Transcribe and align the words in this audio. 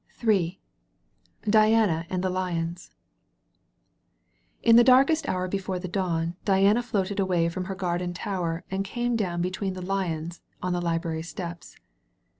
S21 0.19 0.57
DIANA 1.47 2.07
AND 2.09 2.23
THE 2.23 2.31
LIONS 2.31 2.89
In 4.63 4.75
the 4.75 4.83
darkest 4.83 5.29
hour 5.29 5.47
before 5.47 5.77
the 5.77 5.87
dawn, 5.87 6.35
Diana 6.43 6.81
floated 6.81 7.19
away 7.19 7.49
from 7.49 7.65
her 7.65 7.75
Garden 7.75 8.11
Tower 8.15 8.63
and 8.71 8.83
came 8.83 9.15
down 9.15 9.43
be 9.43 9.51
tween 9.51 9.75
the 9.75 9.81
Lions 9.83 10.41
on 10.59 10.73
the 10.73 10.81
Library 10.81 11.21
Steps. 11.21 11.75